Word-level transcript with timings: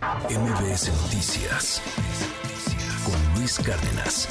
MBS 0.00 0.88
Noticias 1.02 1.82
con 3.04 3.38
Luis 3.38 3.58
Cárdenas. 3.58 4.28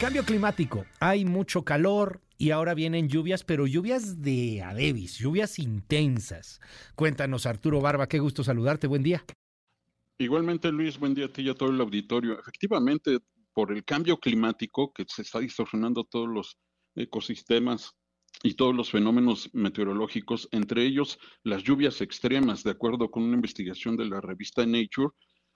Cambio 0.00 0.24
climático. 0.24 0.86
Hay 0.98 1.24
mucho 1.24 1.62
calor 1.64 2.20
y 2.36 2.50
ahora 2.50 2.74
vienen 2.74 3.08
lluvias, 3.08 3.44
pero 3.44 3.68
lluvias 3.68 4.22
de 4.22 4.62
adebis, 4.62 5.18
lluvias 5.18 5.60
intensas. 5.60 6.60
Cuéntanos, 6.96 7.46
Arturo 7.46 7.80
Barba, 7.80 8.08
qué 8.08 8.18
gusto 8.18 8.42
saludarte. 8.42 8.88
Buen 8.88 9.04
día. 9.04 9.24
Igualmente, 10.18 10.72
Luis, 10.72 10.98
buen 10.98 11.14
día 11.14 11.26
a 11.26 11.28
ti 11.28 11.42
y 11.42 11.50
a 11.50 11.54
todo 11.54 11.70
el 11.70 11.80
auditorio. 11.80 12.36
Efectivamente, 12.40 13.20
por 13.52 13.70
el 13.70 13.84
cambio 13.84 14.18
climático 14.18 14.92
que 14.92 15.04
se 15.06 15.22
está 15.22 15.38
distorsionando 15.38 16.02
todos 16.02 16.28
los 16.28 16.58
ecosistemas 16.96 17.94
y 18.42 18.54
todos 18.54 18.74
los 18.74 18.90
fenómenos 18.90 19.50
meteorológicos, 19.52 20.48
entre 20.52 20.84
ellos 20.84 21.18
las 21.42 21.62
lluvias 21.62 22.00
extremas, 22.00 22.62
de 22.62 22.70
acuerdo 22.70 23.10
con 23.10 23.22
una 23.22 23.36
investigación 23.36 23.96
de 23.96 24.06
la 24.06 24.20
revista 24.20 24.64
Nature, 24.64 25.10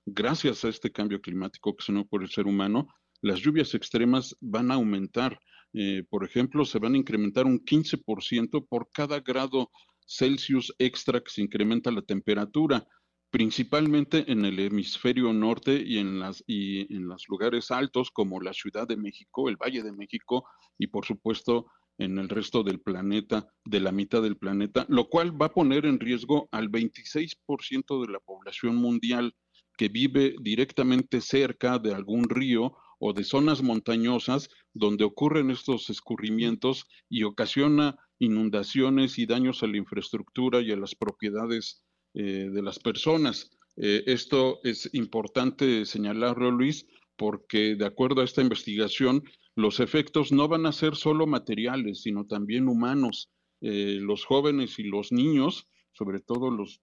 gracias 0.05 0.65
a 0.65 0.69
este 0.69 0.93
cambio 0.93 1.21
climático 1.21 1.75
que 1.75 1.85
se 1.85 1.93
no 1.93 2.07
por 2.07 2.23
el 2.23 2.31
ser 2.31 2.47
humano, 2.47 2.89
las 3.23 3.41
lluvias 3.41 3.75
extremas 3.75 4.37
van 4.41 4.71
a 4.71 4.75
aumentar. 4.75 5.41
Eh, 5.73 6.05
por 6.11 6.25
ejemplo, 6.25 6.65
se 6.65 6.79
van 6.79 6.95
a 6.95 6.99
incrementar 6.99 7.47
un 7.47 7.65
15% 7.65 8.67
por 8.69 8.91
cada 8.93 9.21
grado 9.21 9.71
Celsius 10.07 10.75
extra 10.79 11.21
que 11.21 11.31
se 11.31 11.41
incrementa 11.41 11.91
la 11.91 12.03
temperatura, 12.03 12.87
principalmente 13.31 14.31
en 14.31 14.45
el 14.45 14.61
hemisferio 14.61 15.33
norte 15.33 15.83
y 15.85 15.99
en, 15.99 16.21
las, 16.21 16.45
y 16.47 16.95
en 16.95 17.09
los 17.09 17.25
lugares 17.29 17.71
altos 17.71 18.11
como 18.11 18.41
la 18.41 18.53
Ciudad 18.53 18.87
de 18.87 18.99
México, 18.99 19.49
el 19.49 19.57
Valle 19.57 19.83
de 19.83 19.93
México 19.93 20.45
y 20.79 20.89
por 20.89 21.07
supuesto 21.07 21.67
en 21.99 22.19
el 22.19 22.29
resto 22.29 22.63
del 22.63 22.81
planeta, 22.81 23.49
de 23.65 23.81
la 23.81 23.93
mitad 23.93 24.23
del 24.23 24.37
planeta, 24.37 24.87
lo 24.89 25.09
cual 25.09 25.41
va 25.41 25.47
a 25.47 25.53
poner 25.53 25.87
en 25.87 26.01
riesgo 26.01 26.49
al 26.51 26.71
26% 26.71 28.05
de 28.05 28.13
la 28.13 28.21
población 28.21 28.77
mundial 28.77 29.35
que 29.77 29.89
vive 29.89 30.37
directamente 30.41 31.21
cerca 31.21 31.79
de 31.79 31.95
algún 31.95 32.29
río 32.29 32.77
o 32.99 33.13
de 33.13 33.25
zonas 33.25 33.63
montañosas 33.63 34.49
donde 34.73 35.05
ocurren 35.05 35.51
estos 35.51 35.91
escurrimientos 35.91 36.87
y 37.09 37.25
ocasiona 37.25 37.97
inundaciones 38.19 39.19
y 39.19 39.27
daños 39.27 39.63
a 39.63 39.67
la 39.67 39.77
infraestructura 39.77 40.61
y 40.61 40.71
a 40.71 40.77
las 40.77 40.95
propiedades 40.95 41.83
eh, 42.15 42.49
de 42.53 42.63
las 42.63 42.79
personas. 42.79 43.51
Eh, 43.77 44.05
esto 44.07 44.61
es 44.63 44.89
importante 44.95 45.85
señalarlo, 45.85 46.51
Luis, 46.51 46.87
porque 47.17 47.77
de 47.77 47.87
acuerdo 47.87 48.21
a 48.21 48.25
esta 48.25 48.43
investigación, 48.43 49.23
los 49.57 49.81
efectos 49.81 50.33
no 50.33 50.49
van 50.49 50.67
a 50.67 50.73
ser 50.73 50.97
solo 50.97 51.27
materiales, 51.27 52.03
sino 52.03 52.27
también 52.27 52.69
humanos. 52.69 53.31
Eh, 53.61 53.99
los 54.01 54.25
jóvenes 54.25 54.79
y 54.79 54.85
los 54.85 55.13
niños, 55.13 55.69
sobre 55.93 56.21
todo 56.21 56.51
los 56.51 56.81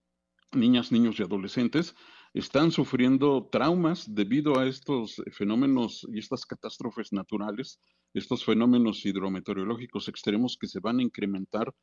niñas, 0.53 0.91
niños 0.91 1.19
y 1.19 1.23
adolescentes, 1.23 1.95
están 2.33 2.71
sufriendo 2.71 3.49
traumas 3.51 4.13
debido 4.13 4.57
a 4.57 4.67
estos 4.67 5.21
fenómenos 5.31 6.07
y 6.13 6.19
estas 6.19 6.45
catástrofes 6.45 7.11
naturales, 7.11 7.81
estos 8.13 8.45
fenómenos 8.45 9.05
hidrometeorológicos 9.05 10.07
extremos 10.07 10.57
que 10.59 10.67
se 10.67 10.79
van 10.79 10.99
a 10.99 11.03
incrementar 11.03 11.73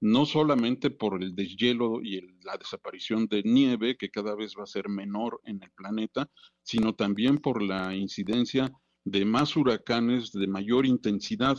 no 0.00 0.26
solamente 0.26 0.90
por 0.90 1.22
el 1.22 1.34
deshielo 1.34 2.02
y 2.02 2.20
la 2.44 2.56
desaparición 2.56 3.26
de 3.26 3.42
nieve, 3.42 3.96
que 3.96 4.10
cada 4.10 4.34
vez 4.34 4.54
va 4.58 4.64
a 4.64 4.66
ser 4.66 4.88
menor 4.88 5.40
en 5.44 5.62
el 5.62 5.70
planeta, 5.70 6.30
sino 6.62 6.94
también 6.94 7.38
por 7.38 7.62
la 7.62 7.94
incidencia 7.94 8.70
de 9.04 9.24
más 9.24 9.56
huracanes 9.56 10.32
de 10.32 10.46
mayor 10.46 10.86
intensidad. 10.86 11.58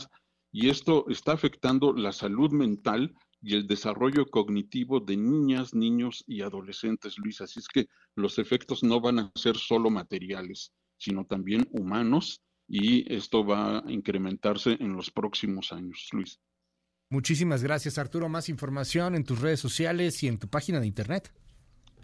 Y 0.52 0.68
esto 0.68 1.06
está 1.08 1.32
afectando 1.32 1.92
la 1.92 2.12
salud 2.12 2.52
mental 2.52 3.14
y 3.40 3.54
el 3.54 3.66
desarrollo 3.66 4.26
cognitivo 4.26 5.00
de 5.00 5.16
niñas, 5.16 5.74
niños 5.74 6.24
y 6.26 6.42
adolescentes, 6.42 7.18
Luis. 7.18 7.40
Así 7.40 7.60
es 7.60 7.68
que 7.68 7.86
los 8.14 8.38
efectos 8.38 8.82
no 8.82 9.00
van 9.00 9.18
a 9.18 9.32
ser 9.34 9.56
solo 9.56 9.90
materiales, 9.90 10.72
sino 10.96 11.24
también 11.24 11.68
humanos 11.72 12.42
y 12.68 13.12
esto 13.12 13.44
va 13.44 13.78
a 13.78 13.90
incrementarse 13.90 14.76
en 14.80 14.94
los 14.94 15.10
próximos 15.10 15.72
años, 15.72 16.08
Luis. 16.12 16.38
Muchísimas 17.10 17.62
gracias, 17.62 17.98
Arturo. 17.98 18.28
Más 18.28 18.48
información 18.48 19.14
en 19.14 19.24
tus 19.24 19.40
redes 19.40 19.60
sociales 19.60 20.22
y 20.22 20.28
en 20.28 20.38
tu 20.38 20.48
página 20.48 20.80
de 20.80 20.86
internet. 20.86 21.32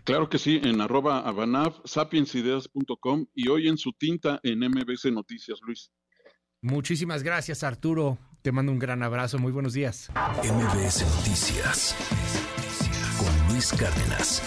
Claro 0.04 0.28
que 0.28 0.38
sí, 0.38 0.60
en 0.62 0.80
arroba 0.80 1.20
abanav, 1.20 1.80
sapiensideas.com 1.84 3.26
y 3.34 3.48
hoy 3.48 3.68
en 3.68 3.78
su 3.78 3.92
tinta 3.92 4.38
en 4.42 4.60
MBC 4.60 5.06
Noticias, 5.12 5.58
Luis. 5.66 5.90
Muchísimas 6.60 7.22
gracias, 7.22 7.62
Arturo. 7.62 8.18
Te 8.42 8.52
mando 8.52 8.72
un 8.72 8.78
gran 8.78 9.02
abrazo. 9.02 9.38
Muy 9.38 9.52
buenos 9.52 9.72
días. 9.72 10.10
MBS 10.42 11.02
Noticias 11.16 11.96
con 13.18 13.48
Luis 13.48 13.72
Cárdenas. 13.72 14.42